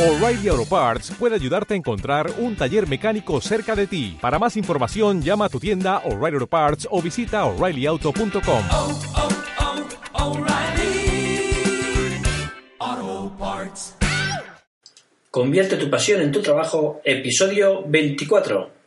O'Reilly 0.00 0.48
Auto 0.48 0.64
Parts 0.64 1.12
puede 1.18 1.34
ayudarte 1.34 1.74
a 1.74 1.76
encontrar 1.76 2.32
un 2.38 2.56
taller 2.56 2.88
mecánico 2.88 3.38
cerca 3.42 3.76
de 3.76 3.86
ti. 3.86 4.16
Para 4.18 4.38
más 4.38 4.56
información, 4.56 5.20
llama 5.20 5.44
a 5.44 5.48
tu 5.50 5.60
tienda 5.60 5.98
O'Reilly 6.06 6.36
Auto 6.36 6.46
Parts 6.46 6.88
o 6.90 7.02
visita 7.02 7.44
oreillyauto.com. 7.44 8.62
oh, 8.72 8.98
oh, 12.78 13.32
Parts. 13.38 13.96
Convierte 15.30 15.76
tu 15.76 15.90
pasión 15.90 16.22
en 16.22 16.32
tu 16.32 16.40
trabajo, 16.40 17.02
episodio 17.04 17.84
24. 17.86 18.79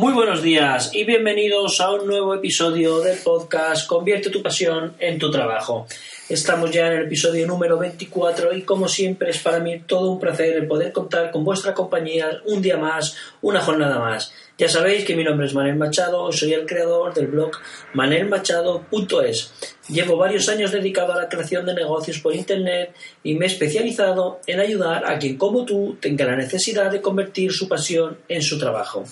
Muy 0.00 0.14
buenos 0.14 0.42
días 0.42 0.92
y 0.94 1.04
bienvenidos 1.04 1.78
a 1.78 1.92
un 1.92 2.06
nuevo 2.06 2.34
episodio 2.34 3.00
del 3.00 3.18
podcast 3.18 3.86
Convierte 3.86 4.30
tu 4.30 4.42
pasión 4.42 4.94
en 4.98 5.18
tu 5.18 5.30
trabajo. 5.30 5.86
Estamos 6.26 6.70
ya 6.70 6.86
en 6.86 6.94
el 6.94 7.04
episodio 7.04 7.46
número 7.46 7.76
24 7.76 8.54
y 8.54 8.62
como 8.62 8.88
siempre 8.88 9.28
es 9.28 9.40
para 9.40 9.60
mí 9.60 9.80
todo 9.80 10.10
un 10.10 10.18
placer 10.18 10.56
el 10.56 10.66
poder 10.66 10.92
contar 10.92 11.30
con 11.30 11.44
vuestra 11.44 11.74
compañía 11.74 12.40
un 12.46 12.62
día 12.62 12.78
más, 12.78 13.14
una 13.42 13.60
jornada 13.60 13.98
más. 13.98 14.32
Ya 14.56 14.70
sabéis 14.70 15.04
que 15.04 15.14
mi 15.14 15.22
nombre 15.22 15.46
es 15.46 15.52
Manel 15.52 15.76
Machado, 15.76 16.32
soy 16.32 16.54
el 16.54 16.64
creador 16.64 17.12
del 17.12 17.26
blog 17.26 17.50
manelmachado.es. 17.92 19.52
Llevo 19.90 20.16
varios 20.16 20.48
años 20.48 20.72
dedicado 20.72 21.12
a 21.12 21.20
la 21.20 21.28
creación 21.28 21.66
de 21.66 21.74
negocios 21.74 22.20
por 22.20 22.34
Internet 22.34 22.94
y 23.22 23.34
me 23.34 23.44
he 23.44 23.48
especializado 23.48 24.40
en 24.46 24.60
ayudar 24.60 25.04
a 25.04 25.18
quien 25.18 25.36
como 25.36 25.66
tú 25.66 25.98
tenga 26.00 26.24
la 26.24 26.36
necesidad 26.36 26.90
de 26.90 27.02
convertir 27.02 27.52
su 27.52 27.68
pasión 27.68 28.16
en 28.28 28.40
su 28.40 28.58
trabajo. 28.58 29.04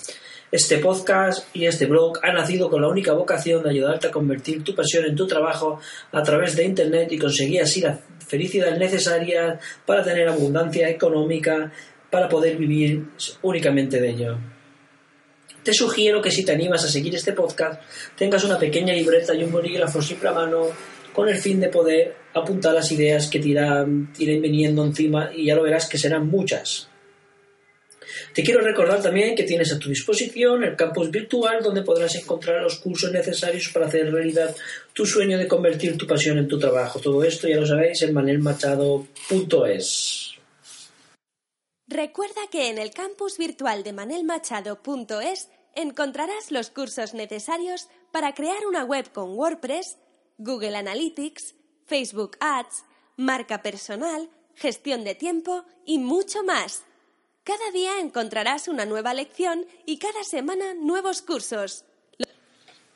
Este 0.50 0.78
podcast 0.78 1.54
y 1.54 1.66
este 1.66 1.84
blog 1.84 2.20
ha 2.22 2.32
nacido 2.32 2.70
con 2.70 2.80
la 2.80 2.88
única 2.88 3.12
vocación 3.12 3.62
de 3.62 3.68
ayudarte 3.68 4.06
a 4.06 4.10
convertir 4.10 4.64
tu 4.64 4.74
pasión 4.74 5.04
en 5.04 5.14
tu 5.14 5.26
trabajo 5.26 5.78
a 6.10 6.22
través 6.22 6.56
de 6.56 6.64
Internet 6.64 7.12
y 7.12 7.18
conseguir 7.18 7.60
así 7.60 7.82
la 7.82 8.00
felicidad 8.26 8.74
necesaria 8.78 9.60
para 9.84 10.02
tener 10.02 10.26
abundancia 10.26 10.88
económica, 10.88 11.70
para 12.10 12.30
poder 12.30 12.56
vivir 12.56 13.08
únicamente 13.42 14.00
de 14.00 14.08
ello. 14.08 14.38
Te 15.62 15.74
sugiero 15.74 16.22
que 16.22 16.30
si 16.30 16.46
te 16.46 16.52
animas 16.52 16.82
a 16.82 16.88
seguir 16.88 17.14
este 17.14 17.34
podcast, 17.34 17.82
tengas 18.16 18.42
una 18.44 18.58
pequeña 18.58 18.94
libreta 18.94 19.34
y 19.34 19.44
un 19.44 19.52
bolígrafo 19.52 20.00
siempre 20.00 20.30
a 20.30 20.32
mano 20.32 20.68
con 21.12 21.28
el 21.28 21.36
fin 21.36 21.60
de 21.60 21.68
poder 21.68 22.16
apuntar 22.32 22.72
las 22.72 22.90
ideas 22.90 23.28
que 23.28 23.38
te 23.38 23.48
irán, 23.48 24.14
te 24.16 24.24
irán 24.24 24.40
viniendo 24.40 24.82
encima 24.82 25.30
y 25.34 25.44
ya 25.44 25.56
lo 25.56 25.62
verás 25.62 25.86
que 25.90 25.98
serán 25.98 26.26
muchas. 26.26 26.88
Te 28.34 28.42
quiero 28.42 28.60
recordar 28.60 29.00
también 29.02 29.34
que 29.34 29.44
tienes 29.44 29.72
a 29.72 29.78
tu 29.78 29.88
disposición 29.88 30.62
el 30.64 30.76
campus 30.76 31.10
virtual 31.10 31.62
donde 31.62 31.80
podrás 31.82 32.14
encontrar 32.16 32.62
los 32.62 32.78
cursos 32.78 33.10
necesarios 33.12 33.70
para 33.72 33.86
hacer 33.86 34.12
realidad 34.12 34.54
tu 34.92 35.06
sueño 35.06 35.38
de 35.38 35.48
convertir 35.48 35.96
tu 35.96 36.06
pasión 36.06 36.36
en 36.38 36.48
tu 36.48 36.58
trabajo. 36.58 37.00
Todo 37.00 37.24
esto 37.24 37.48
ya 37.48 37.56
lo 37.56 37.66
sabéis 37.66 38.02
en 38.02 38.12
manelmachado.es. 38.14 40.34
Recuerda 41.86 42.42
que 42.50 42.68
en 42.68 42.76
el 42.78 42.90
campus 42.90 43.38
virtual 43.38 43.82
de 43.82 43.94
manelmachado.es 43.94 45.48
encontrarás 45.74 46.50
los 46.50 46.68
cursos 46.70 47.14
necesarios 47.14 47.88
para 48.12 48.34
crear 48.34 48.66
una 48.66 48.84
web 48.84 49.10
con 49.12 49.38
WordPress, 49.38 49.96
Google 50.36 50.76
Analytics, 50.76 51.54
Facebook 51.86 52.36
Ads, 52.40 52.84
marca 53.16 53.62
personal, 53.62 54.28
gestión 54.54 55.04
de 55.04 55.14
tiempo 55.14 55.64
y 55.86 55.98
mucho 55.98 56.42
más. 56.42 56.84
Cada 57.48 57.70
día 57.72 57.98
encontrarás 57.98 58.68
una 58.68 58.84
nueva 58.84 59.14
lección 59.14 59.64
y 59.86 59.96
cada 59.96 60.22
semana 60.22 60.74
nuevos 60.74 61.22
cursos. 61.22 61.82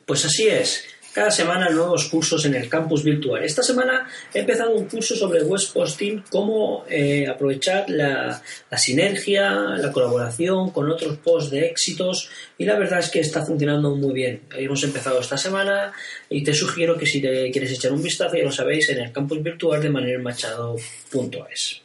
Pues 0.05 0.27
así 0.27 0.47
es. 0.47 0.85
Cada 1.15 1.31
semana 1.31 1.71
nuevos 1.71 2.11
cursos 2.11 2.45
en 2.45 2.55
el 2.55 2.69
campus 2.69 3.03
virtual. 3.03 3.43
Esta 3.43 3.63
semana 3.63 4.07
he 4.35 4.41
empezado 4.41 4.75
un 4.75 4.91
curso 4.91 5.17
sobre 5.17 5.43
web 5.43 5.63
posting, 5.73 6.23
cómo 6.29 6.85
eh, 6.91 7.27
aprovechar 7.27 7.89
la, 7.89 8.43
la, 8.71 8.79
sinergia, 8.79 9.53
la 9.53 9.91
colaboración 9.91 10.69
con 10.69 10.91
otros 10.91 11.17
posts 11.17 11.51
de 11.51 11.69
éxitos 11.69 12.29
y 12.59 12.67
la 12.67 12.79
verdad 12.79 12.99
es 12.99 13.09
que 13.09 13.21
está 13.21 13.47
funcionando 13.47 13.97
muy 13.97 14.13
bien. 14.13 14.43
Hemos 14.55 14.85
empezado 14.85 15.21
esta 15.21 15.39
semana 15.39 15.95
y 16.29 16.45
te 16.45 16.53
sugiero 16.53 16.99
que 16.99 17.07
si 17.07 17.23
te 17.23 17.51
quieres 17.51 17.73
echar 17.73 17.93
un 17.93 18.03
vistazo, 18.03 18.37
ya 18.37 18.45
lo 18.45 18.53
sabéis, 18.53 18.91
en 18.91 18.99
el 18.99 19.13
campus 19.13 19.43
virtual 19.43 19.81
de 19.81 19.89
manelmachado.es. 19.89 21.83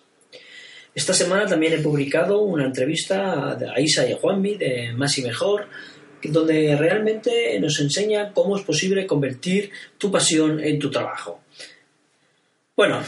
Esta 0.97 1.13
semana 1.13 1.45
también 1.45 1.73
he 1.73 1.77
publicado 1.77 2.41
una 2.41 2.65
entrevista 2.65 3.51
a 3.51 3.79
Isa 3.79 4.09
y 4.09 4.13
a 4.13 4.17
Juanmi 4.17 4.57
de 4.57 4.93
Más 4.93 5.15
y 5.19 5.21
Mejor, 5.21 5.67
donde 6.23 6.75
realmente 6.75 7.59
nos 7.59 7.79
enseña 7.79 8.33
cómo 8.33 8.57
es 8.57 8.63
posible 8.63 9.05
convertir 9.05 9.69
tu 9.99 10.09
pasión 10.11 10.59
en 10.59 10.79
tu 10.79 10.89
trabajo. 10.89 11.41
Bueno, 12.75 13.03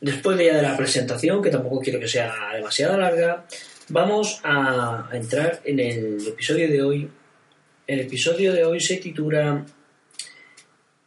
después 0.00 0.38
de 0.38 0.46
ya 0.46 0.54
de 0.54 0.62
la 0.62 0.76
presentación, 0.76 1.42
que 1.42 1.50
tampoco 1.50 1.80
quiero 1.80 1.98
que 1.98 2.06
sea 2.06 2.32
demasiado 2.54 2.96
larga, 2.96 3.44
vamos 3.88 4.38
a 4.44 5.08
entrar 5.12 5.62
en 5.64 5.80
el 5.80 6.24
episodio 6.24 6.68
de 6.68 6.80
hoy. 6.80 7.10
El 7.88 7.98
episodio 7.98 8.52
de 8.52 8.64
hoy 8.64 8.78
se 8.78 8.98
titula 8.98 9.66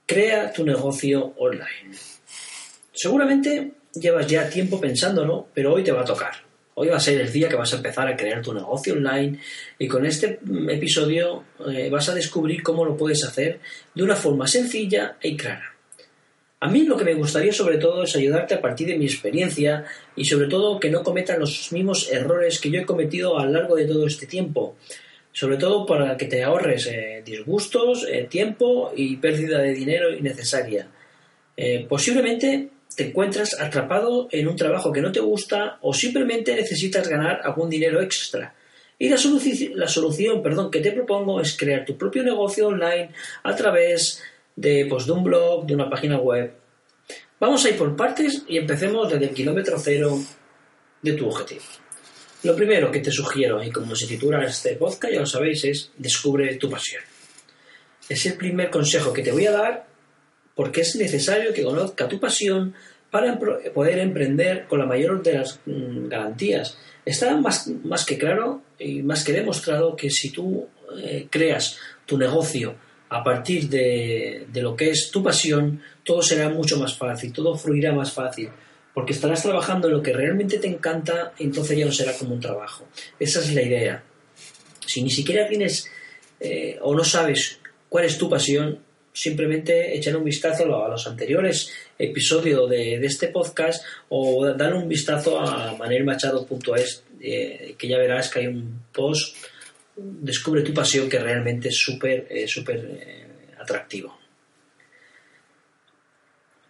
Crea 0.06 0.52
tu 0.52 0.66
negocio 0.66 1.34
online. 1.38 1.96
Seguramente 2.92 3.72
llevas 4.00 4.28
ya 4.28 4.50
tiempo 4.50 4.80
pensándolo, 4.80 5.48
pero 5.54 5.74
hoy 5.74 5.84
te 5.84 5.92
va 5.92 6.02
a 6.02 6.06
tocar. 6.06 6.34
Hoy 6.78 6.90
va 6.90 6.98
a 6.98 7.00
ser 7.00 7.22
el 7.22 7.32
día 7.32 7.48
que 7.48 7.56
vas 7.56 7.72
a 7.74 7.78
empezar 7.78 8.08
a 8.08 8.18
crear 8.18 8.42
tu 8.42 8.54
negocio 8.54 8.94
online 8.94 9.40
y 9.80 9.88
con 9.88 10.06
este 10.06 10.40
episodio 10.70 11.46
eh, 11.70 11.90
vas 11.90 12.10
a 12.10 12.14
descubrir 12.14 12.62
cómo 12.64 12.84
lo 12.84 12.98
puedes 12.98 13.24
hacer 13.24 13.62
de 13.94 14.04
una 14.04 14.16
forma 14.16 14.46
sencilla 14.46 15.16
y 15.22 15.38
clara. 15.38 15.74
A 16.60 16.70
mí 16.70 16.84
lo 16.84 16.98
que 16.98 17.06
me 17.06 17.14
gustaría 17.14 17.54
sobre 17.54 17.78
todo 17.78 18.04
es 18.04 18.16
ayudarte 18.16 18.56
a 18.56 18.62
partir 18.62 18.88
de 18.88 18.98
mi 18.98 19.06
experiencia 19.06 19.86
y 20.18 20.26
sobre 20.26 20.48
todo 20.48 20.80
que 20.80 20.90
no 20.90 21.02
cometan 21.02 21.40
los 21.40 21.72
mismos 21.72 22.12
errores 22.12 22.60
que 22.60 22.72
yo 22.72 22.82
he 22.82 22.86
cometido 22.86 23.40
a 23.40 23.46
lo 23.46 23.52
largo 23.52 23.76
de 23.78 23.86
todo 23.86 24.06
este 24.06 24.26
tiempo. 24.26 24.76
Sobre 25.32 25.58
todo 25.58 25.86
para 25.86 26.18
que 26.18 26.26
te 26.26 26.44
ahorres 26.44 26.88
eh, 26.88 27.22
disgustos, 27.26 28.06
eh, 28.10 28.28
tiempo 28.30 28.92
y 28.96 29.16
pérdida 29.18 29.60
de 29.60 29.74
dinero 29.74 30.14
innecesaria. 30.14 30.88
posiblemente 31.88 32.75
te 32.96 33.08
encuentras 33.08 33.60
atrapado 33.60 34.28
en 34.32 34.48
un 34.48 34.56
trabajo 34.56 34.92
que 34.92 35.02
no 35.02 35.12
te 35.12 35.20
gusta 35.20 35.78
o 35.82 35.94
simplemente 35.94 36.56
necesitas 36.56 37.08
ganar 37.08 37.42
algún 37.44 37.70
dinero 37.70 38.02
extra. 38.02 38.56
Y 38.98 39.10
la, 39.10 39.18
solución, 39.18 40.42
perdón, 40.42 40.72
que 40.72 40.80
te 40.80 40.92
propongo 40.92 41.42
es 41.42 41.58
crear 41.58 41.84
tu 41.84 41.98
propio 41.98 42.24
negocio 42.24 42.68
online 42.68 43.12
a 43.44 43.56
través 43.56 44.24
de, 44.56 44.86
pues, 44.90 45.06
de 45.06 45.12
un 45.12 45.24
blog, 45.24 45.66
de 45.66 45.76
una 45.76 45.90
página 45.90 46.18
web. 46.18 46.54
Vamos 47.40 47.66
a 47.66 47.70
ir 47.70 47.78
por 47.78 47.94
partes 47.98 48.44
y 48.48 48.58
empecemos 48.58 49.12
desde 49.12 49.26
el 49.26 49.34
kilómetro 49.34 49.78
cero 49.78 50.18
de 51.02 51.14
tu 51.14 51.28
objetivo. 51.28 51.64
Lo 52.44 52.56
primero 52.56 52.90
que 52.90 53.02
te 53.02 53.12
sugiero, 53.12 53.62
y 53.62 53.72
como 53.72 53.96
se 53.96 54.08
titula 54.08 54.46
este 54.46 54.76
podcast, 54.76 55.14
ya 55.14 55.20
lo 55.20 55.26
sabéis, 55.26 55.66
es 55.66 55.92
descubre 55.98 56.56
tu 56.56 56.70
pasión. 56.70 57.04
Es 58.08 58.26
el 58.28 58.38
primer 58.38 58.70
consejo 58.70 59.12
que 59.12 59.24
te 59.24 59.32
voy 59.32 59.48
a 59.48 59.52
dar 59.52 59.88
porque 60.56 60.82
es 60.82 60.96
necesario 60.96 61.54
que 61.54 61.64
conozca 61.64 62.08
tu 62.08 62.20
pasión 62.20 62.74
para 63.12 63.38
poder 63.38 64.00
emprender 64.00 64.66
con 64.68 64.80
la 64.80 64.86
mayor 64.86 65.22
de 65.22 65.34
las 65.34 65.60
mm, 65.66 66.08
garantías. 66.08 66.78
Está 67.06 67.38
más, 67.38 67.68
más, 67.84 68.06
que 68.06 68.18
claro 68.18 68.62
y 68.80 69.04
más 69.04 69.24
que 69.24 69.32
demostrado 69.32 69.96
que 69.96 70.10
si 70.10 70.32
tú 70.32 70.68
eh, 70.98 71.28
creas 71.30 71.78
tu 72.06 72.18
negocio 72.18 72.76
a 73.10 73.24
partir 73.24 73.70
de, 73.70 74.48
de 74.52 74.62
lo 74.62 74.76
que 74.76 74.90
es 74.90 75.12
tu 75.12 75.24
pasión, 75.24 75.82
todo 76.04 76.22
será 76.22 76.50
mucho 76.50 76.78
más 76.78 76.98
fácil, 76.98 77.32
todo 77.32 77.56
fluirá 77.56 77.94
más 77.94 78.12
fácil, 78.12 78.50
porque 78.94 79.14
estarás 79.14 79.44
trabajando 79.44 79.88
en 79.88 79.94
lo 79.94 80.02
que 80.02 80.14
realmente 80.14 80.58
te 80.58 80.68
encanta, 80.68 81.34
entonces 81.38 81.78
ya 81.78 81.86
no 81.86 81.92
será 81.92 82.14
como 82.14 82.34
un 82.34 82.40
trabajo. 82.40 82.88
Esa 83.20 83.40
es 83.40 83.54
la 83.54 83.62
idea. 83.62 84.04
Si 84.86 85.04
ni 85.04 85.12
siquiera 85.12 85.48
tienes 85.48 85.90
eh, 86.40 86.78
o 86.82 86.96
no 86.96 87.04
sabes 87.04 87.60
cuál 87.90 88.06
es 88.06 88.18
tu 88.18 88.30
pasión, 88.30 88.80
simplemente 89.16 89.96
echar 89.96 90.16
un 90.18 90.24
vistazo 90.26 90.64
a 90.84 90.90
los 90.90 91.08
anteriores 91.08 91.72
episodios 91.98 92.70
de, 92.70 92.96
este 93.06 93.30
podcast 93.30 93.84
o 94.10 94.46
darle 94.54 94.78
un 94.78 94.90
vistazo 94.90 95.40
a 95.40 95.76
manelmachado.es 95.76 97.04
eh, 97.22 97.76
que 97.78 97.88
ya 97.88 97.98
verás 97.98 98.30
que 98.30 98.40
hay 98.42 98.48
un 98.48 98.82
post 98.92 99.38
descubre 99.96 100.62
tu 100.62 100.74
pasión 100.74 101.08
que 101.08 101.18
realmente 101.18 101.70
es 101.70 101.78
súper 101.78 102.28
eh, 102.30 102.46
súper 102.46 102.78
eh, 102.78 103.28
atractivo 103.58 104.20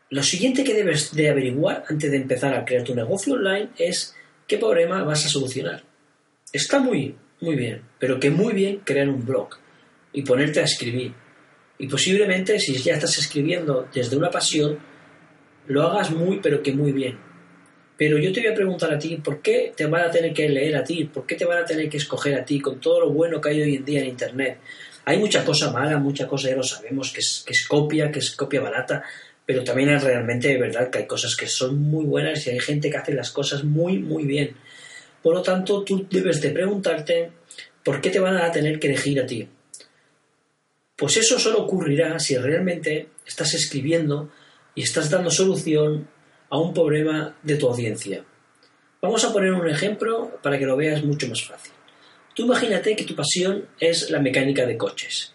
lo 0.10 0.22
siguiente 0.22 0.64
que 0.64 0.76
debes 0.76 1.14
de 1.16 1.30
averiguar 1.30 1.84
antes 1.90 2.12
de 2.12 2.18
empezar 2.18 2.54
a 2.54 2.64
crear 2.64 2.84
tu 2.84 2.94
negocio 2.94 3.34
online 3.34 3.70
es 3.78 4.16
qué 4.48 4.58
problema 4.58 5.04
vas 5.04 5.26
a 5.26 5.30
solucionar. 5.30 5.84
Está 6.54 6.80
muy, 6.80 7.16
muy 7.42 7.56
bien, 7.56 7.82
pero 8.00 8.20
que 8.20 8.30
muy 8.30 8.54
bien 8.54 8.82
crear 8.84 9.10
un 9.10 9.26
blog 9.26 9.50
y 10.14 10.22
ponerte 10.22 10.60
a 10.60 10.64
escribir. 10.64 11.14
Y 11.77 11.88
posiblemente 11.88 12.60
si 12.60 12.75
ya 12.77 12.94
estás 12.94 13.18
escribiendo 13.18 13.88
desde 13.94 14.16
una 14.16 14.30
pasión, 14.30 14.80
lo 15.68 15.83
hagas 15.83 16.12
muy, 16.12 16.39
pero 16.42 16.62
que 16.62 16.72
muy 16.72 16.92
bien. 16.92 17.18
Pero 17.98 18.18
yo 18.18 18.31
te 18.33 18.42
voy 18.42 18.50
a 18.51 18.56
preguntar 18.56 18.94
a 18.94 19.00
ti, 19.00 19.18
¿por 19.18 19.42
qué 19.42 19.74
te 19.75 19.86
van 19.86 20.04
a 20.04 20.12
tener 20.12 20.33
que 20.33 20.50
leer 20.50 20.75
a 20.75 20.83
ti? 20.83 21.06
¿Por 21.06 21.25
qué 21.25 21.36
te 21.36 21.45
van 21.45 21.60
a 21.60 21.66
tener 21.66 21.89
que 21.89 21.98
escoger 21.98 22.36
a 22.36 22.44
ti 22.44 22.60
con 22.60 22.80
todo 22.80 23.01
lo 23.01 23.10
bueno 23.12 23.39
que 23.39 23.50
hay 23.50 23.62
hoy 23.62 23.75
en 23.75 23.86
día 23.86 24.01
en 24.01 24.07
Internet? 24.07 24.60
Hay 25.06 25.18
mucha 25.18 25.45
cosa 25.45 25.72
mala, 25.72 25.98
mucha 25.98 26.27
cosa, 26.27 26.50
ya 26.50 26.56
lo 26.56 26.63
sabemos, 26.63 27.12
que 27.12 27.19
es, 27.22 27.44
que 27.45 27.54
es 27.54 27.66
copia, 27.68 28.12
que 28.12 28.19
es 28.19 28.36
copia 28.36 28.60
barata, 28.60 29.04
pero 29.45 29.63
también 29.63 29.89
es 29.89 30.04
realmente 30.04 30.57
verdad 30.57 30.89
que 30.89 31.00
hay 31.00 31.07
cosas 31.07 31.36
que 31.36 31.48
son 31.48 31.80
muy 31.80 32.06
buenas 32.06 32.45
y 32.48 32.50
hay 32.50 32.60
gente 32.60 32.89
que 32.89 32.98
hace 32.98 33.13
las 33.13 33.31
cosas 33.31 33.63
muy, 33.63 34.00
muy 34.00 34.25
bien. 34.25 34.56
Por 35.22 35.36
lo 35.36 35.42
tanto, 35.42 35.83
tú 35.83 36.07
debes 36.10 36.42
de 36.42 36.50
preguntarte 36.50 37.31
por 37.83 38.01
qué 38.01 38.10
te 38.10 38.19
van 38.19 38.38
a 38.38 38.51
tener 38.51 38.80
que 38.80 38.88
elegir 38.88 39.22
a 39.22 39.25
ti. 39.25 39.48
Pues 40.96 41.18
eso 41.18 41.40
solo 41.40 41.64
ocurrirá 41.64 42.20
si 42.20 42.38
realmente 42.38 43.10
estás 43.26 43.54
escribiendo 43.54 44.32
y 44.76 44.84
estás 44.84 45.10
dando 45.10 45.30
solución 45.30 46.08
a 46.50 46.58
un 46.58 46.74
problema 46.74 47.36
de 47.44 47.58
tu 47.58 47.68
audiencia. 47.68 48.24
Vamos 49.02 49.26
a 49.26 49.34
poner 49.34 49.52
un 49.52 49.68
ejemplo 49.68 50.40
para 50.42 50.58
que 50.58 50.66
lo 50.66 50.78
veas 50.78 51.04
mucho 51.04 51.28
más 51.28 51.44
fácil. 51.44 51.74
Tú 52.34 52.44
imagínate 52.46 52.96
que 52.96 53.04
tu 53.04 53.16
pasión 53.16 53.66
es 53.80 54.10
la 54.10 54.20
mecánica 54.20 54.66
de 54.66 54.78
coches. 54.78 55.34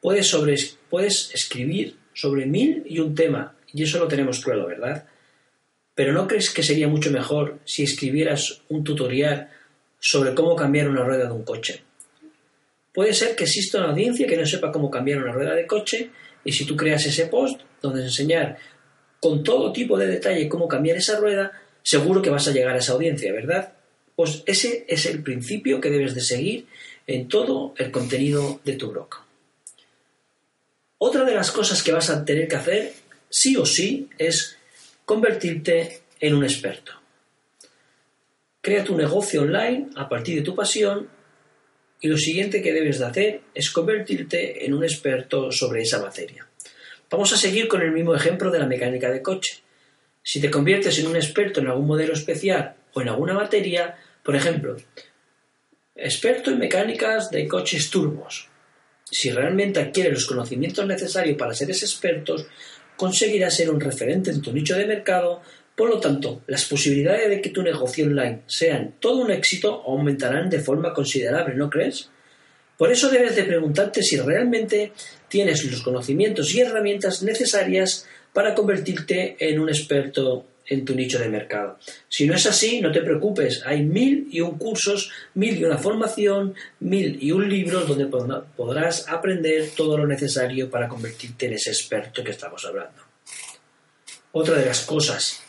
Puedes, 0.00 1.30
escribir 1.34 1.96
sobre 2.12 2.46
mil 2.46 2.82
y 2.86 2.98
un 2.98 3.14
tema, 3.14 3.56
y 3.72 3.82
eso 3.82 3.98
lo 3.98 4.06
tenemos 4.06 4.40
claro, 4.40 4.66
¿verdad? 4.66 5.06
Pero 5.94 6.12
¿no 6.12 6.28
crees 6.28 6.50
que 6.50 6.62
sería 6.62 6.88
mucho 6.88 7.10
mejor 7.10 7.58
si 7.64 7.82
escribieras 7.82 8.62
un 8.68 8.84
tutorial 8.84 9.50
sobre 9.98 10.34
cómo 10.34 10.54
cambiar 10.54 10.88
una 10.88 11.04
rueda 11.04 11.24
de 11.26 11.32
un 11.32 11.44
coche? 11.44 11.82
Puede 12.94 13.12
ser 13.12 13.34
que 13.34 13.42
exista 13.42 13.78
una 13.78 13.88
audiencia 13.88 14.24
que 14.24 14.36
no 14.36 14.46
sepa 14.46 14.70
cómo 14.70 14.88
cambiar 14.88 15.20
una 15.20 15.32
rueda 15.32 15.52
de 15.52 15.66
coche 15.66 16.10
y 16.44 16.52
si 16.52 16.64
tú 16.64 16.76
creas 16.76 17.04
ese 17.04 17.26
post 17.26 17.60
donde 17.82 18.02
enseñar 18.02 18.56
con 19.18 19.42
todo 19.42 19.72
tipo 19.72 19.98
de 19.98 20.06
detalle 20.06 20.48
cómo 20.48 20.68
cambiar 20.68 20.96
esa 20.98 21.18
rueda, 21.18 21.50
seguro 21.82 22.22
que 22.22 22.30
vas 22.30 22.46
a 22.46 22.52
llegar 22.52 22.76
a 22.76 22.78
esa 22.78 22.92
audiencia, 22.92 23.32
¿verdad? 23.32 23.72
Pues 24.14 24.44
ese 24.46 24.84
es 24.86 25.06
el 25.06 25.24
principio 25.24 25.80
que 25.80 25.90
debes 25.90 26.14
de 26.14 26.20
seguir 26.20 26.66
en 27.08 27.26
todo 27.26 27.74
el 27.78 27.90
contenido 27.90 28.60
de 28.64 28.74
tu 28.74 28.92
blog. 28.92 29.08
Otra 30.98 31.24
de 31.24 31.34
las 31.34 31.50
cosas 31.50 31.82
que 31.82 31.90
vas 31.90 32.10
a 32.10 32.24
tener 32.24 32.46
que 32.46 32.56
hacer, 32.56 32.92
sí 33.28 33.56
o 33.56 33.66
sí, 33.66 34.08
es 34.18 34.56
convertirte 35.04 36.02
en 36.20 36.34
un 36.34 36.44
experto. 36.44 36.92
Crea 38.60 38.84
tu 38.84 38.96
negocio 38.96 39.42
online 39.42 39.88
a 39.96 40.08
partir 40.08 40.36
de 40.36 40.42
tu 40.42 40.54
pasión 40.54 41.08
y 42.04 42.08
lo 42.08 42.18
siguiente 42.18 42.60
que 42.60 42.74
debes 42.74 42.98
de 42.98 43.06
hacer 43.06 43.40
es 43.54 43.70
convertirte 43.70 44.66
en 44.66 44.74
un 44.74 44.84
experto 44.84 45.50
sobre 45.50 45.80
esa 45.80 46.02
materia. 46.02 46.46
Vamos 47.08 47.32
a 47.32 47.38
seguir 47.38 47.66
con 47.66 47.80
el 47.80 47.92
mismo 47.92 48.14
ejemplo 48.14 48.50
de 48.50 48.58
la 48.58 48.66
mecánica 48.66 49.10
de 49.10 49.22
coche. 49.22 49.62
Si 50.22 50.38
te 50.38 50.50
conviertes 50.50 50.98
en 50.98 51.06
un 51.06 51.16
experto 51.16 51.60
en 51.60 51.68
algún 51.68 51.86
modelo 51.86 52.12
especial 52.12 52.74
o 52.92 53.00
en 53.00 53.08
alguna 53.08 53.32
materia, 53.32 53.96
por 54.22 54.36
ejemplo, 54.36 54.76
experto 55.96 56.50
en 56.50 56.58
mecánicas 56.58 57.30
de 57.30 57.48
coches 57.48 57.88
turbos, 57.88 58.50
si 59.10 59.30
realmente 59.30 59.80
adquieres 59.80 60.12
los 60.12 60.26
conocimientos 60.26 60.86
necesarios 60.86 61.38
para 61.38 61.54
ser 61.54 61.70
ese 61.70 61.86
experto, 61.86 62.36
conseguirás 62.96 63.56
ser 63.56 63.70
un 63.70 63.80
referente 63.80 64.30
en 64.30 64.42
tu 64.42 64.52
nicho 64.52 64.76
de 64.76 64.86
mercado, 64.86 65.40
por 65.76 65.90
lo 65.90 65.98
tanto, 65.98 66.42
las 66.46 66.64
posibilidades 66.66 67.28
de 67.28 67.40
que 67.40 67.50
tu 67.50 67.62
negocio 67.62 68.06
online 68.06 68.42
sean 68.46 68.94
todo 69.00 69.18
un 69.18 69.32
éxito 69.32 69.82
aumentarán 69.86 70.48
de 70.48 70.60
forma 70.60 70.92
considerable, 70.92 71.54
¿no 71.56 71.68
crees? 71.68 72.10
Por 72.78 72.92
eso 72.92 73.08
debes 73.08 73.34
de 73.34 73.44
preguntarte 73.44 74.02
si 74.02 74.16
realmente 74.16 74.92
tienes 75.28 75.64
los 75.64 75.82
conocimientos 75.82 76.54
y 76.54 76.60
herramientas 76.60 77.22
necesarias 77.22 78.06
para 78.32 78.54
convertirte 78.54 79.36
en 79.38 79.60
un 79.60 79.68
experto 79.68 80.46
en 80.66 80.84
tu 80.84 80.94
nicho 80.94 81.18
de 81.18 81.28
mercado. 81.28 81.78
Si 82.08 82.26
no 82.26 82.34
es 82.34 82.46
así, 82.46 82.80
no 82.80 82.90
te 82.90 83.02
preocupes, 83.02 83.62
hay 83.66 83.82
mil 83.82 84.28
y 84.30 84.40
un 84.40 84.56
cursos, 84.56 85.10
mil 85.34 85.58
y 85.58 85.64
una 85.64 85.76
formación, 85.76 86.54
mil 86.80 87.18
y 87.20 87.32
un 87.32 87.48
libros 87.48 87.86
donde 87.86 88.06
podrás 88.06 89.08
aprender 89.08 89.70
todo 89.76 89.98
lo 89.98 90.06
necesario 90.06 90.70
para 90.70 90.88
convertirte 90.88 91.46
en 91.46 91.54
ese 91.54 91.70
experto 91.70 92.24
que 92.24 92.30
estamos 92.30 92.64
hablando. 92.64 93.02
Otra 94.32 94.56
de 94.56 94.66
las 94.66 94.80
cosas 94.80 95.43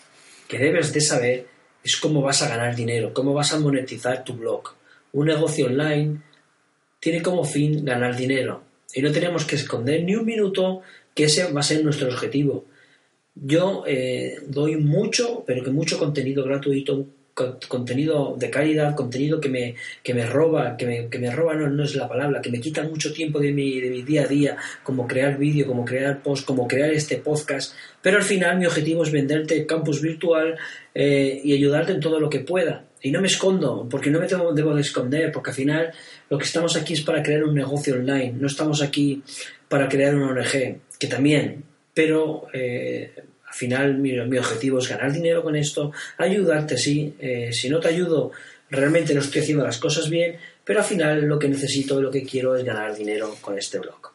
que 0.48 0.60
debes 0.60 0.94
de 0.94 1.02
saber 1.02 1.48
es 1.84 1.98
cómo 1.98 2.22
vas 2.22 2.42
a 2.42 2.50
ganar 2.50 2.76
dinero, 2.76 3.14
cómo 3.14 3.34
vas 3.34 3.54
a 3.54 3.60
monetizar 3.60 4.24
tu 4.24 4.34
blog. 4.34 4.76
Un 5.14 5.28
negocio 5.28 5.68
online 5.68 6.22
tiene 7.00 7.22
como 7.22 7.44
fin 7.44 7.86
ganar 7.86 8.16
dinero 8.16 8.64
y 8.94 9.02
no 9.02 9.12
tenemos 9.12 9.46
que 9.46 9.56
esconder 9.56 10.04
ni 10.04 10.16
un 10.16 10.26
minuto 10.26 10.82
que 11.14 11.26
ese 11.26 11.52
va 11.52 11.60
a 11.60 11.64
ser 11.64 11.84
nuestro 11.84 12.08
objetivo 12.08 12.66
yo 13.36 13.84
eh, 13.86 14.38
doy 14.48 14.78
mucho, 14.78 15.44
pero 15.46 15.64
que 15.64 15.72
mucho 15.72 16.00
contenido 16.00 16.44
gratuito, 16.44 17.06
contenido 17.36 18.36
de 18.40 18.50
calidad, 18.50 18.96
contenido 18.96 19.42
que 19.42 19.50
me, 19.50 19.76
que 20.02 20.14
me 20.14 20.26
roba, 20.26 20.78
que 20.78 20.86
me, 20.86 21.10
que 21.10 21.20
me 21.20 21.30
roba 21.30 21.54
no, 21.54 21.68
no, 21.70 21.84
es 21.84 21.96
la 21.96 22.08
palabra, 22.08 22.42
que 22.42 22.50
me 22.50 22.62
quita 22.62 22.84
mucho 22.84 23.12
tiempo 23.12 23.40
de 23.40 23.52
mi, 23.52 23.82
de 23.82 23.90
mi 23.90 24.04
día 24.04 24.24
a 24.24 24.28
día, 24.28 24.58
como 24.84 25.06
crear 25.06 25.38
vídeo, 25.38 25.68
como 25.68 25.84
crear 25.84 26.24
post, 26.24 26.46
como 26.46 26.66
crear 26.66 26.92
este 26.92 27.18
podcast, 27.18 27.76
pero 28.02 28.18
al 28.18 28.24
final 28.24 28.58
mi 28.58 28.66
objetivo 28.66 29.04
es 29.04 29.12
venderte 29.12 29.66
campus 29.66 30.02
virtual 30.02 30.56
eh, 30.94 31.42
y 31.44 31.54
ayudarte 31.54 31.92
en 31.92 32.00
todo 32.00 32.20
lo 32.20 32.30
que 32.30 32.40
pueda. 32.40 32.86
Y 33.02 33.12
no 33.12 33.22
me 33.22 33.28
escondo, 33.28 33.88
porque 33.90 34.10
no 34.10 34.20
me 34.20 34.28
debo, 34.28 34.54
debo 34.54 34.74
de 34.74 34.82
esconder, 34.82 35.32
porque 35.32 35.50
al 35.52 35.56
final 35.56 35.92
lo 36.30 36.38
que 36.38 36.46
estamos 36.46 36.76
aquí 36.78 36.94
es 36.94 37.02
para 37.02 37.22
crear 37.22 37.44
un 37.44 37.54
negocio 37.54 37.96
online, 37.96 38.34
no 38.40 38.48
estamos 38.48 38.82
aquí 38.82 39.22
para 39.68 39.90
crear 39.90 40.16
una 40.16 40.32
ONG, 40.32 40.80
que 40.98 41.08
también, 41.08 41.64
pero 41.94 42.48
eh, 42.54 43.12
al 43.56 43.60
final 43.60 43.98
mi, 44.00 44.20
objetivo 44.20 44.80
es 44.80 44.90
ganar 44.90 45.14
dinero 45.14 45.42
con 45.42 45.56
esto, 45.56 45.94
ayudarte, 46.18 46.78
sí, 46.78 47.16
eh, 47.20 47.54
si 47.54 47.70
no 47.70 47.80
te 47.80 47.88
ayudo, 47.88 48.34
realmente 48.70 49.14
no 49.14 49.22
estoy 49.22 49.44
haciendo 49.44 49.64
las 49.64 49.78
cosas 49.78 50.10
bien, 50.10 50.36
pero 50.62 50.80
al 50.80 50.86
final 50.86 51.22
lo 51.22 51.40
que 51.40 51.48
necesito 51.48 51.98
y 51.98 52.04
lo 52.04 52.12
que 52.12 52.26
quiero 52.26 52.58
es 52.58 52.66
ganar 52.66 52.94
dinero 52.94 53.34
con 53.40 53.58
este 53.58 53.80
blog. 53.80 54.12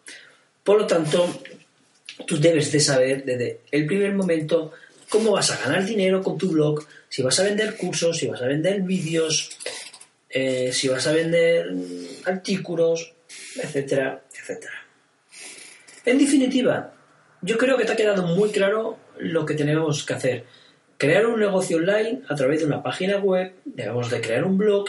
Por 0.63 0.81
lo 0.81 0.87
tanto, 0.87 1.43
tú 2.27 2.39
debes 2.39 2.71
de 2.71 2.81
saber 2.81 3.25
desde 3.25 3.61
el 3.71 3.87
primer 3.87 4.13
momento 4.13 4.73
cómo 5.09 5.33
vas 5.33 5.51
a 5.51 5.57
ganar 5.57 5.87
dinero 5.87 6.23
con 6.23 6.37
tu 6.37 6.51
blog, 6.51 6.85
si 7.09 7.23
vas 7.23 7.41
a 7.41 7.45
vender 7.45 7.79
cursos, 7.79 8.19
si 8.19 8.27
vas 8.27 8.43
a 8.43 8.47
vender 8.47 8.83
vídeos, 8.83 9.57
eh, 10.29 10.71
si 10.71 10.89
vas 10.89 11.07
a 11.07 11.13
vender 11.13 11.67
artículos, 12.27 13.15
etcétera, 13.57 14.23
etcétera. 14.39 14.85
En 16.05 16.19
definitiva, 16.19 16.93
yo 17.41 17.57
creo 17.57 17.79
que 17.79 17.87
te 17.87 17.93
ha 17.93 17.97
quedado 17.97 18.27
muy 18.27 18.51
claro 18.51 18.99
lo 19.23 19.45
que 19.47 19.55
tenemos 19.55 20.05
que 20.05 20.15
hacer. 20.15 20.45
Crear 20.97 21.27
un 21.27 21.41
negocio 21.41 21.79
online 21.79 22.21
a 22.29 22.35
través 22.35 22.61
de 22.61 22.67
una 22.67 22.83
página 22.83 23.19
web, 23.19 23.53
debemos 23.65 24.11
de 24.11 24.21
crear 24.21 24.45
un 24.45 24.59
blog, 24.59 24.87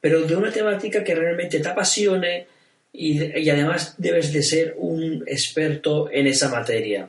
pero 0.00 0.22
de 0.22 0.36
una 0.36 0.50
temática 0.50 1.04
que 1.04 1.14
realmente 1.14 1.60
te 1.60 1.68
apasione 1.68 2.46
y, 2.92 3.48
además 3.48 3.94
debes 3.98 4.32
de 4.32 4.42
ser 4.42 4.74
un 4.78 5.22
experto 5.26 6.10
en 6.10 6.26
esa 6.26 6.48
materia. 6.48 7.08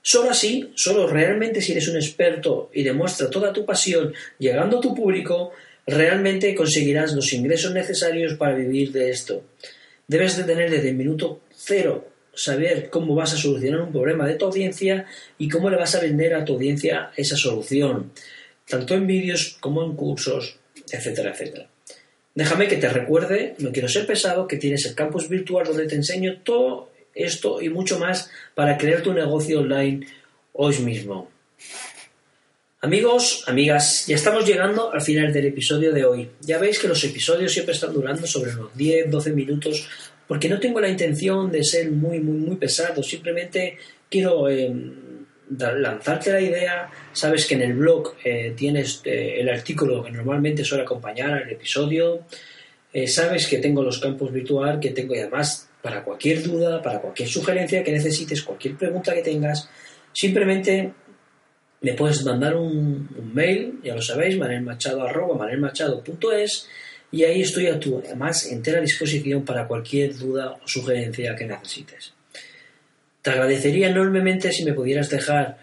Solo 0.00 0.30
así, 0.30 0.70
solo 0.74 1.06
realmente 1.06 1.60
si 1.60 1.72
eres 1.72 1.88
un 1.88 1.96
experto 1.96 2.70
y 2.72 2.82
demuestras 2.82 3.30
toda 3.30 3.52
tu 3.52 3.64
pasión 3.64 4.12
llegando 4.38 4.78
a 4.78 4.80
tu 4.80 4.94
público, 4.94 5.52
realmente 5.86 6.54
conseguirás 6.54 7.14
los 7.14 7.32
ingresos 7.32 7.72
necesarios 7.72 8.34
para 8.34 8.54
vivir 8.54 8.92
de 8.92 9.10
esto. 9.10 9.44
Debes 10.06 10.36
de 10.36 10.44
tener 10.44 10.70
desde 10.70 10.90
el 10.90 10.96
minuto 10.96 11.40
cero 11.50 12.13
saber 12.36 12.90
cómo 12.90 13.14
vas 13.14 13.34
a 13.34 13.36
solucionar 13.36 13.80
un 13.80 13.92
problema 13.92 14.26
de 14.26 14.34
tu 14.34 14.46
audiencia 14.46 15.06
y 15.38 15.48
cómo 15.48 15.70
le 15.70 15.76
vas 15.76 15.94
a 15.94 16.00
vender 16.00 16.34
a 16.34 16.44
tu 16.44 16.54
audiencia 16.54 17.10
esa 17.16 17.36
solución, 17.36 18.12
tanto 18.68 18.94
en 18.94 19.06
vídeos 19.06 19.56
como 19.60 19.84
en 19.84 19.94
cursos, 19.94 20.58
etcétera, 20.90 21.30
etcétera. 21.32 21.68
Déjame 22.34 22.66
que 22.66 22.76
te 22.76 22.88
recuerde, 22.88 23.54
no 23.58 23.70
quiero 23.70 23.88
ser 23.88 24.06
pesado, 24.06 24.48
que 24.48 24.56
tienes 24.56 24.84
el 24.86 24.94
campus 24.94 25.28
virtual 25.28 25.66
donde 25.66 25.86
te 25.86 25.94
enseño 25.94 26.40
todo 26.42 26.90
esto 27.14 27.62
y 27.62 27.68
mucho 27.68 27.98
más 27.98 28.30
para 28.54 28.76
crear 28.76 29.02
tu 29.02 29.12
negocio 29.12 29.60
online 29.60 30.06
hoy 30.52 30.78
mismo. 30.78 31.30
Amigos, 32.80 33.44
amigas, 33.46 34.06
ya 34.06 34.16
estamos 34.16 34.44
llegando 34.44 34.92
al 34.92 35.00
final 35.00 35.32
del 35.32 35.46
episodio 35.46 35.90
de 35.90 36.04
hoy. 36.04 36.30
Ya 36.42 36.58
veis 36.58 36.78
que 36.78 36.86
los 36.86 37.02
episodios 37.02 37.52
siempre 37.52 37.74
están 37.74 37.94
durando 37.94 38.26
sobre 38.26 38.52
los 38.52 38.76
10, 38.76 39.10
12 39.10 39.30
minutos 39.32 39.88
porque 40.26 40.48
no 40.48 40.58
tengo 40.58 40.80
la 40.80 40.88
intención 40.88 41.50
de 41.50 41.62
ser 41.64 41.90
muy, 41.90 42.20
muy, 42.20 42.38
muy 42.38 42.56
pesado, 42.56 43.02
simplemente 43.02 43.76
quiero 44.08 44.48
eh, 44.48 44.72
lanzarte 45.58 46.32
la 46.32 46.40
idea, 46.40 46.90
sabes 47.12 47.46
que 47.46 47.54
en 47.54 47.62
el 47.62 47.74
blog 47.74 48.14
eh, 48.24 48.54
tienes 48.56 49.02
eh, 49.04 49.36
el 49.38 49.48
artículo 49.48 50.02
que 50.02 50.10
normalmente 50.10 50.64
suele 50.64 50.84
acompañar 50.84 51.32
al 51.32 51.50
episodio, 51.50 52.26
sabes 53.08 53.48
que 53.48 53.58
tengo 53.58 53.82
los 53.82 53.98
campos 53.98 54.32
virtual, 54.32 54.78
que 54.78 54.90
tengo 54.90 55.16
y 55.16 55.18
además 55.18 55.68
para 55.82 56.04
cualquier 56.04 56.44
duda, 56.44 56.80
para 56.80 57.00
cualquier 57.00 57.28
sugerencia 57.28 57.82
que 57.82 57.90
necesites, 57.90 58.42
cualquier 58.42 58.76
pregunta 58.76 59.12
que 59.12 59.22
tengas, 59.22 59.68
simplemente 60.12 60.92
me 61.80 61.94
puedes 61.94 62.24
mandar 62.24 62.54
un, 62.54 63.08
un 63.18 63.34
mail, 63.34 63.80
ya 63.82 63.96
lo 63.96 64.00
sabéis, 64.00 64.38
manelmachado.es 64.38 66.68
y 67.10 67.24
ahí 67.24 67.42
estoy 67.42 67.66
a 67.66 67.78
tu 67.78 68.02
más 68.16 68.46
entera 68.50 68.80
disposición 68.80 69.44
para 69.44 69.68
cualquier 69.68 70.16
duda 70.16 70.58
o 70.62 70.66
sugerencia 70.66 71.36
que 71.36 71.46
necesites. 71.46 72.12
Te 73.22 73.30
agradecería 73.30 73.88
enormemente 73.88 74.52
si 74.52 74.64
me 74.64 74.74
pudieras 74.74 75.08
dejar 75.08 75.58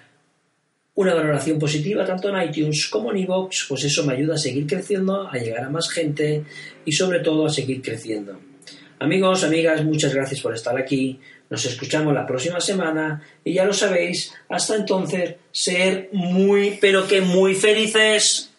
una 0.96 1.14
valoración 1.14 1.58
positiva 1.58 2.06
tanto 2.06 2.30
en 2.30 2.50
iTunes 2.50 2.88
como 2.88 3.12
en 3.12 3.18
iVoox, 3.18 3.66
pues 3.70 3.84
eso 3.84 4.06
me 4.06 4.14
ayuda 4.14 4.36
a 4.36 4.38
seguir 4.38 4.68
creciendo, 4.68 5.28
a 5.28 5.38
llegar 5.38 5.64
a 5.64 5.70
más 5.70 5.90
gente 5.90 6.44
y 6.86 6.92
sobre 6.92 7.20
todo 7.20 7.46
a 7.46 7.50
seguir 7.50 7.82
creciendo. 7.82 8.40
Amigos, 9.00 9.44
amigas, 9.44 9.84
muchas 9.84 10.14
gracias 10.14 10.42
por 10.42 10.54
estar 10.54 10.78
aquí. 10.78 11.20
Nos 11.50 11.66
escuchamos 11.66 12.14
la 12.14 12.28
próxima 12.28 12.62
semana 12.62 13.22
y 13.44 13.54
ya 13.54 13.66
lo 13.66 13.74
sabéis, 13.74 14.32
hasta 14.48 14.76
entonces, 14.76 15.36
ser 15.52 16.10
muy, 16.12 16.78
pero 16.80 17.08
que 17.08 17.22
muy 17.22 17.56
felices. 17.56 18.51